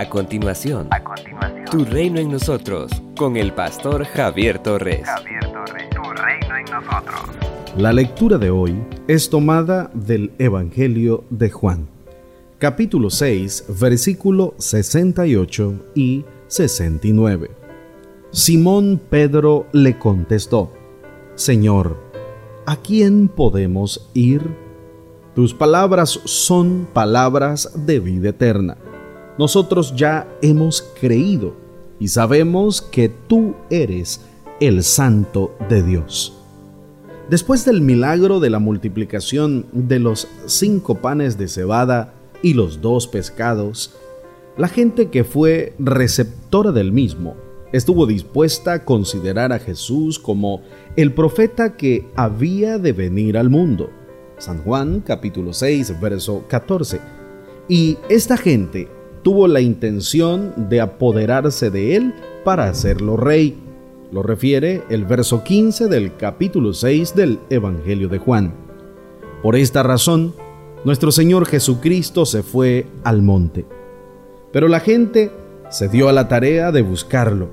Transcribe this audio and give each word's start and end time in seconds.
A 0.00 0.08
continuación, 0.08 0.88
a 0.92 1.04
continuación, 1.04 1.66
Tu 1.66 1.84
reino 1.84 2.18
en 2.20 2.30
nosotros, 2.30 2.90
con 3.18 3.36
el 3.36 3.52
pastor 3.52 4.06
Javier 4.06 4.58
Torres. 4.58 5.02
Javier 5.04 5.52
Torres, 5.52 5.90
Tu 5.90 6.02
reino 6.02 6.56
en 6.56 6.64
nosotros. 6.64 7.20
La 7.76 7.92
lectura 7.92 8.38
de 8.38 8.48
hoy 8.48 8.82
es 9.08 9.28
tomada 9.28 9.90
del 9.92 10.32
Evangelio 10.38 11.24
de 11.28 11.50
Juan, 11.50 11.86
capítulo 12.58 13.10
6, 13.10 13.66
versículo 13.78 14.54
68 14.56 15.74
y 15.94 16.24
69. 16.46 17.50
Simón 18.30 18.98
Pedro 19.10 19.66
le 19.72 19.98
contestó, 19.98 20.72
Señor, 21.34 21.98
¿a 22.64 22.76
quién 22.76 23.28
podemos 23.28 24.10
ir? 24.14 24.48
Tus 25.34 25.52
palabras 25.52 26.20
son 26.24 26.88
palabras 26.90 27.70
de 27.84 28.00
vida 28.00 28.30
eterna. 28.30 28.78
Nosotros 29.40 29.94
ya 29.96 30.28
hemos 30.42 30.82
creído 31.00 31.54
y 31.98 32.08
sabemos 32.08 32.82
que 32.82 33.08
tú 33.08 33.54
eres 33.70 34.20
el 34.60 34.82
Santo 34.82 35.56
de 35.70 35.82
Dios. 35.82 36.36
Después 37.30 37.64
del 37.64 37.80
milagro 37.80 38.38
de 38.38 38.50
la 38.50 38.58
multiplicación 38.58 39.64
de 39.72 39.98
los 39.98 40.28
cinco 40.44 40.96
panes 40.96 41.38
de 41.38 41.48
cebada 41.48 42.12
y 42.42 42.52
los 42.52 42.82
dos 42.82 43.06
pescados, 43.06 43.94
la 44.58 44.68
gente 44.68 45.08
que 45.08 45.24
fue 45.24 45.72
receptora 45.78 46.70
del 46.70 46.92
mismo 46.92 47.34
estuvo 47.72 48.04
dispuesta 48.04 48.74
a 48.74 48.84
considerar 48.84 49.54
a 49.54 49.58
Jesús 49.58 50.18
como 50.18 50.60
el 50.96 51.14
profeta 51.14 51.78
que 51.78 52.06
había 52.14 52.76
de 52.76 52.92
venir 52.92 53.38
al 53.38 53.48
mundo. 53.48 53.88
San 54.36 54.62
Juan 54.64 55.00
capítulo 55.00 55.54
6, 55.54 55.98
verso 55.98 56.44
14. 56.46 57.00
Y 57.70 57.96
esta 58.10 58.36
gente 58.36 58.99
tuvo 59.22 59.48
la 59.48 59.60
intención 59.60 60.52
de 60.68 60.80
apoderarse 60.80 61.70
de 61.70 61.96
él 61.96 62.14
para 62.44 62.68
hacerlo 62.68 63.16
rey. 63.16 63.58
Lo 64.12 64.22
refiere 64.22 64.82
el 64.90 65.04
verso 65.04 65.44
15 65.44 65.88
del 65.88 66.16
capítulo 66.16 66.72
6 66.72 67.14
del 67.14 67.38
Evangelio 67.50 68.08
de 68.08 68.18
Juan. 68.18 68.54
Por 69.42 69.56
esta 69.56 69.82
razón, 69.82 70.34
nuestro 70.84 71.12
Señor 71.12 71.46
Jesucristo 71.46 72.26
se 72.26 72.42
fue 72.42 72.86
al 73.04 73.22
monte. 73.22 73.66
Pero 74.52 74.68
la 74.68 74.80
gente 74.80 75.30
se 75.70 75.88
dio 75.88 76.08
a 76.08 76.12
la 76.12 76.28
tarea 76.28 76.72
de 76.72 76.82
buscarlo 76.82 77.48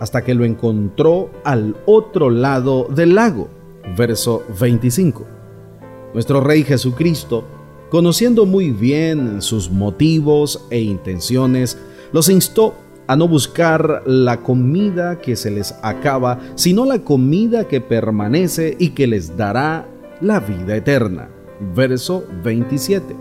hasta 0.00 0.24
que 0.24 0.34
lo 0.34 0.44
encontró 0.44 1.30
al 1.44 1.76
otro 1.86 2.30
lado 2.30 2.88
del 2.88 3.14
lago. 3.14 3.48
Verso 3.96 4.42
25. 4.58 5.26
Nuestro 6.14 6.40
Rey 6.40 6.64
Jesucristo, 6.64 7.44
conociendo 7.90 8.46
muy 8.46 8.70
bien 8.70 9.42
sus 9.42 9.70
motivos 9.70 10.66
e 10.70 10.80
intenciones, 10.80 11.76
los 12.12 12.28
instó 12.28 12.74
a 13.06 13.16
no 13.16 13.26
buscar 13.26 14.04
la 14.06 14.38
comida 14.38 15.20
que 15.20 15.34
se 15.34 15.50
les 15.50 15.74
acaba, 15.82 16.38
sino 16.54 16.84
la 16.84 17.00
comida 17.00 17.66
que 17.66 17.80
permanece 17.80 18.76
y 18.78 18.90
que 18.90 19.08
les 19.08 19.36
dará 19.36 19.88
la 20.20 20.38
vida 20.38 20.76
eterna. 20.76 21.28
Verso 21.74 22.24
27. 22.44 23.16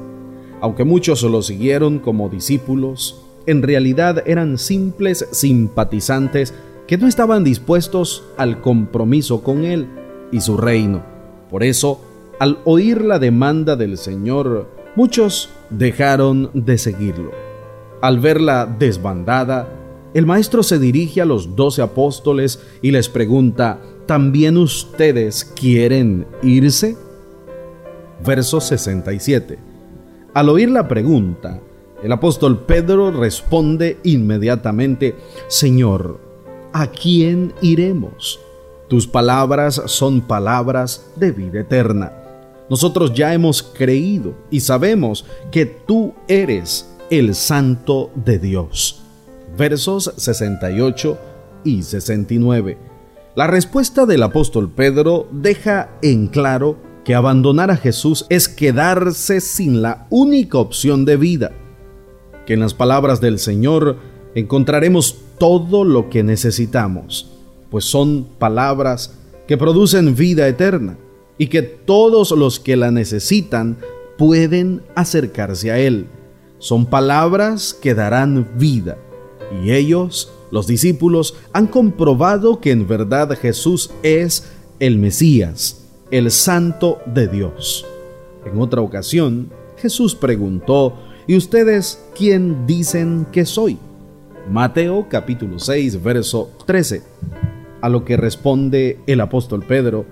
Aunque 0.61 0.83
muchos 0.83 1.23
lo 1.23 1.41
siguieron 1.41 1.99
como 1.99 2.29
discípulos, 2.29 3.25
en 3.47 3.63
realidad 3.63 4.21
eran 4.27 4.59
simples 4.59 5.27
simpatizantes 5.31 6.53
que 6.87 6.97
no 6.97 7.07
estaban 7.07 7.43
dispuestos 7.43 8.23
al 8.37 8.61
compromiso 8.61 9.41
con 9.41 9.63
Él 9.63 9.87
y 10.31 10.41
su 10.41 10.57
reino. 10.57 11.03
Por 11.49 11.63
eso, 11.63 12.01
al 12.39 12.59
oír 12.63 13.03
la 13.03 13.19
demanda 13.19 13.75
del 13.75 13.97
Señor, 13.97 14.69
muchos 14.95 15.49
dejaron 15.69 16.49
de 16.53 16.77
seguirlo. 16.77 17.31
Al 18.01 18.19
verla 18.19 18.65
desbandada, 18.65 19.67
el 20.13 20.25
Maestro 20.25 20.63
se 20.63 20.79
dirige 20.79 21.21
a 21.21 21.25
los 21.25 21.55
doce 21.55 21.81
apóstoles 21.81 22.61
y 22.81 22.91
les 22.91 23.09
pregunta, 23.09 23.79
¿también 24.05 24.57
ustedes 24.57 25.43
quieren 25.43 26.25
irse? 26.41 26.97
Verso 28.25 28.61
67. 28.61 29.59
Al 30.33 30.49
oír 30.49 30.71
la 30.71 30.87
pregunta, 30.87 31.59
el 32.01 32.11
apóstol 32.13 32.59
Pedro 32.59 33.11
responde 33.11 33.97
inmediatamente, 34.03 35.15
Señor, 35.47 36.19
¿a 36.71 36.87
quién 36.87 37.53
iremos? 37.61 38.39
Tus 38.87 39.07
palabras 39.07 39.81
son 39.85 40.21
palabras 40.21 41.11
de 41.17 41.31
vida 41.31 41.59
eterna. 41.59 42.18
Nosotros 42.69 43.13
ya 43.13 43.33
hemos 43.33 43.63
creído 43.63 44.35
y 44.51 44.59
sabemos 44.59 45.25
que 45.51 45.65
tú 45.65 46.13
eres 46.27 46.87
el 47.09 47.33
Santo 47.33 48.11
de 48.15 48.37
Dios. 48.37 49.01
Versos 49.57 50.13
68 50.15 51.17
y 51.63 51.81
69. 51.81 52.77
La 53.35 53.47
respuesta 53.47 54.05
del 54.05 54.21
apóstol 54.21 54.69
Pedro 54.69 55.27
deja 55.31 55.89
en 56.01 56.27
claro 56.27 56.77
que 57.03 57.15
abandonar 57.15 57.71
a 57.71 57.77
Jesús 57.77 58.25
es 58.29 58.47
quedarse 58.47 59.41
sin 59.41 59.81
la 59.81 60.05
única 60.11 60.59
opción 60.59 61.05
de 61.05 61.17
vida. 61.17 61.51
Que 62.45 62.53
en 62.53 62.59
las 62.59 62.75
palabras 62.75 63.19
del 63.19 63.39
Señor 63.39 63.97
encontraremos 64.35 65.17
todo 65.39 65.83
lo 65.83 66.09
que 66.09 66.21
necesitamos, 66.21 67.31
pues 67.71 67.85
son 67.85 68.27
palabras 68.37 69.15
que 69.47 69.57
producen 69.57 70.15
vida 70.15 70.47
eterna 70.47 70.97
y 71.39 71.47
que 71.47 71.63
todos 71.63 72.29
los 72.31 72.59
que 72.59 72.77
la 72.77 72.91
necesitan 72.91 73.77
pueden 74.19 74.83
acercarse 74.93 75.71
a 75.71 75.79
Él. 75.79 76.05
Son 76.59 76.85
palabras 76.85 77.73
que 77.73 77.95
darán 77.95 78.51
vida 78.59 78.97
y 79.63 79.71
ellos, 79.71 80.31
los 80.51 80.67
discípulos, 80.67 81.35
han 81.53 81.67
comprobado 81.67 82.59
que 82.59 82.71
en 82.71 82.87
verdad 82.87 83.35
Jesús 83.39 83.91
es 84.03 84.51
el 84.79 84.97
Mesías, 84.97 85.87
el 86.11 86.29
Santo 86.29 86.99
de 87.05 87.27
Dios. 87.27 87.85
En 88.45 88.59
otra 88.59 88.81
ocasión, 88.81 89.49
Jesús 89.77 90.15
preguntó, 90.15 90.93
¿y 91.25 91.35
ustedes 91.35 92.03
quién 92.15 92.67
dicen 92.67 93.25
que 93.31 93.45
soy? 93.45 93.77
Mateo 94.51 95.07
capítulo 95.09 95.59
6, 95.59 96.03
verso 96.03 96.51
13. 96.65 97.01
A 97.81 97.87
lo 97.87 98.03
que 98.03 98.17
responde 98.17 98.99
el 99.07 99.21
apóstol 99.21 99.63
Pedro, 99.65 100.05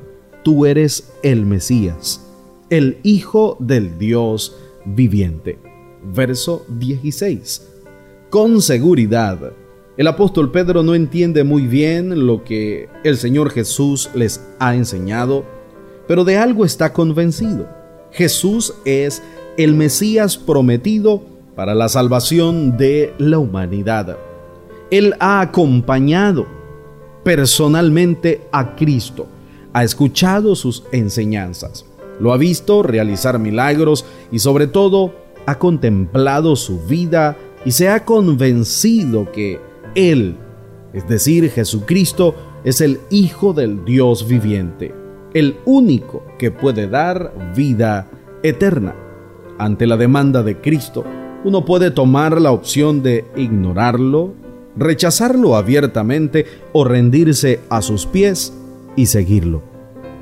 tú 0.48 0.66
eres 0.66 1.12
el 1.24 1.46
Mesías, 1.46 2.26
el 2.70 3.00
Hijo 3.04 3.58
del 3.60 4.00
Dios 4.00 4.56
viviente. 4.86 5.60
Verso 6.02 6.66
16. 6.70 7.68
Con 8.30 8.62
seguridad, 8.62 9.52
el 9.98 10.08
apóstol 10.08 10.50
Pedro 10.50 10.84
no 10.84 10.96
entiende 10.96 11.44
muy 11.44 11.68
bien 11.68 12.26
lo 12.26 12.46
que 12.46 12.88
el 13.04 13.18
Señor 13.18 13.50
Jesús 13.50 14.10
les 14.16 14.42
ha 14.58 14.74
enseñado, 14.74 15.44
pero 16.08 16.24
de 16.24 16.38
algo 16.38 16.64
está 16.64 16.94
convencido. 16.94 17.68
Jesús 18.14 18.74
es 18.86 19.22
el 19.58 19.74
Mesías 19.74 20.38
prometido 20.38 21.24
para 21.58 21.76
la 21.76 21.90
salvación 21.90 22.78
de 22.78 23.14
la 23.18 23.38
humanidad. 23.38 24.16
Él 24.92 25.14
ha 25.20 25.42
acompañado 25.42 26.48
personalmente 27.26 28.40
a 28.54 28.78
Cristo, 28.78 29.28
ha 29.78 29.84
escuchado 29.84 30.56
sus 30.56 30.86
enseñanzas, 30.92 31.86
lo 32.20 32.34
ha 32.34 32.38
visto 32.38 32.82
realizar 32.82 33.38
milagros 33.38 34.06
y 34.32 34.40
sobre 34.40 34.66
todo 34.66 35.14
ha 35.46 35.60
contemplado 35.60 36.56
su 36.56 36.80
vida 36.80 37.38
y 37.64 37.70
se 37.74 37.88
ha 37.88 38.04
convencido 38.04 39.32
que 39.32 39.60
Él, 39.94 40.36
es 40.94 41.08
decir, 41.08 41.52
Jesucristo, 41.52 42.34
es 42.64 42.82
el 42.82 43.00
Hijo 43.12 43.54
del 43.54 43.86
Dios 43.86 44.28
viviente, 44.28 44.96
el 45.36 45.58
único 45.66 46.24
que 46.40 46.50
puede 46.50 46.88
dar 46.88 47.32
vida 47.56 48.10
eterna. 48.42 48.96
Ante 49.60 49.86
la 49.86 49.96
demanda 49.96 50.42
de 50.42 50.60
Cristo, 50.60 51.04
uno 51.44 51.66
puede 51.66 51.92
tomar 51.92 52.42
la 52.42 52.52
opción 52.52 53.04
de 53.04 53.26
ignorarlo, 53.36 54.34
rechazarlo 54.76 55.56
abiertamente 55.56 56.48
o 56.74 56.84
rendirse 56.84 57.60
a 57.70 57.84
sus 57.84 58.08
pies 58.08 58.54
y 58.98 59.06
seguirlo. 59.06 59.62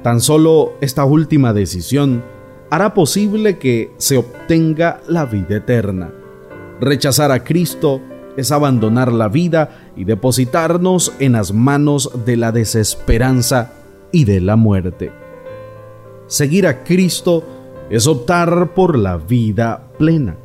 Tan 0.04 0.22
solo 0.22 0.74
esta 0.82 1.04
última 1.04 1.52
decisión 1.52 2.24
hará 2.70 2.94
posible 2.94 3.58
que 3.58 3.92
se 3.98 4.18
obtenga 4.18 5.02
la 5.08 5.26
vida 5.26 5.58
eterna. 5.58 6.12
Rechazar 6.80 7.32
a 7.32 7.44
Cristo 7.44 8.02
es 8.38 8.52
abandonar 8.52 9.12
la 9.12 9.30
vida 9.30 9.92
y 9.96 10.04
depositarnos 10.04 11.14
en 11.20 11.32
las 11.32 11.54
manos 11.54 12.12
de 12.26 12.38
la 12.38 12.52
desesperanza 12.52 13.74
y 14.12 14.26
de 14.26 14.42
la 14.42 14.56
muerte. 14.56 15.12
Seguir 16.28 16.68
a 16.68 16.84
Cristo 16.84 17.44
es 17.90 18.08
optar 18.08 18.74
por 18.74 18.98
la 18.98 19.18
vida 19.18 19.92
plena. 19.98 20.36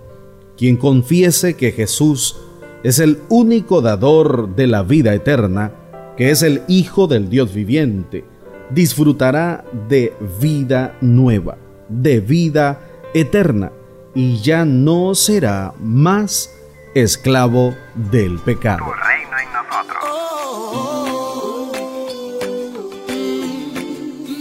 Quien 0.57 0.77
confiese 0.77 1.55
que 1.55 1.73
Jesús 1.73 2.37
es 2.83 2.99
el 2.99 3.19
único 3.29 3.81
dador 3.81 4.55
de 4.55 4.67
la 4.67 4.83
vida 4.83 5.15
eterna, 5.15 5.73
que 6.21 6.31
es 6.31 6.43
el 6.43 6.63
Hijo 6.69 7.07
del 7.07 7.31
Dios 7.31 7.55
viviente, 7.55 8.27
disfrutará 8.69 9.65
de 9.89 10.13
vida 10.39 10.95
nueva, 11.01 11.57
de 11.89 12.21
vida 12.21 12.79
eterna, 13.15 13.73
y 14.15 14.37
ya 14.37 14.67
no 14.67 15.15
será 15.15 15.73
más 15.81 16.55
esclavo 16.95 17.75
del 17.95 18.39
pecado. 18.39 18.85
Reino 19.03 19.39
en 19.39 19.51
nosotros. 19.51 19.97
Oh, 20.05 20.73
oh, 20.75 21.73
oh. 21.79 22.13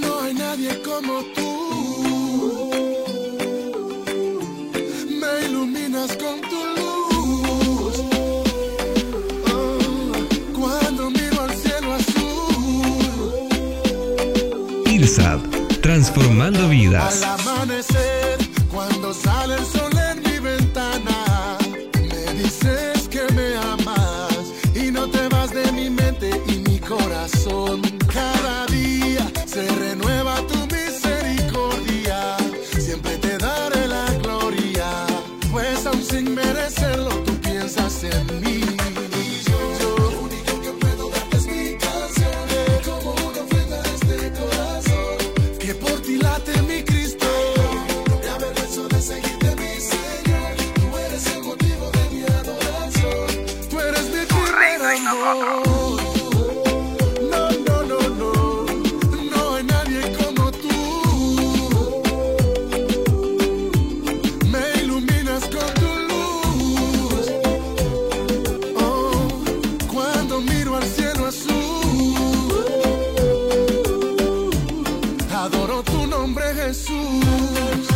No 0.02 0.20
hay 0.20 0.34
nadie 0.34 0.82
como 0.82 1.24
tú. 1.34 1.39
transformando 16.40 16.70
vidas. 16.70 17.24
Al 17.24 17.40
amanecer, 17.40 18.38
cuando 18.72 19.14
sale 19.14 19.56
el 19.56 19.66
sol. 19.66 20.09
No, 55.30 55.36
no, 57.68 57.84
no, 57.84 58.00
no, 58.18 58.66
no 59.32 59.56
hay 59.56 59.64
nadie 59.64 60.02
como 60.18 60.52
tú. 60.52 60.76
Me 64.52 64.82
iluminas 64.82 65.44
con 65.44 65.72
tu 65.82 65.92
luz. 66.10 67.26
Oh, 68.76 69.28
cuando 69.94 70.42
miro 70.42 70.78
al 70.78 70.84
cielo 70.84 71.28
azul, 71.28 72.56
adoro 75.32 75.84
tu 75.84 76.08
nombre, 76.08 76.56
Jesús. 76.56 77.89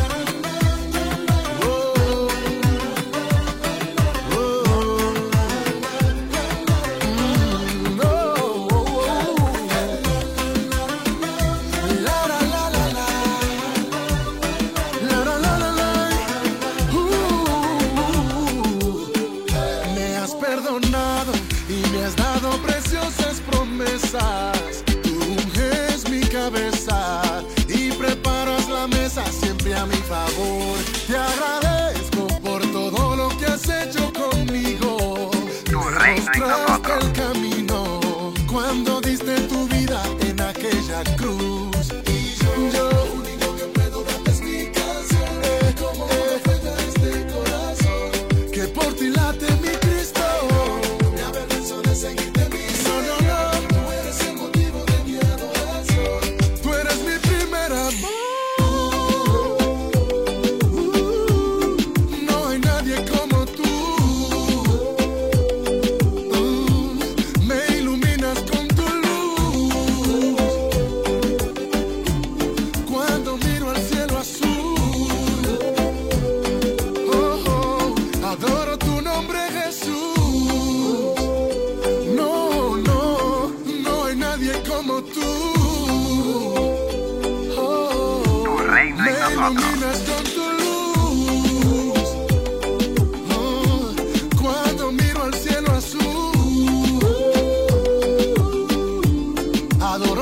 siempre 29.10 29.76
a 29.76 29.86
mi 29.86 29.96
favor. 29.98 30.78
Te 31.08 31.18
agradezco. 31.18 31.73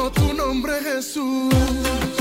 tu 0.10 0.34
nombre 0.34 0.74
Jesús. 0.82 2.21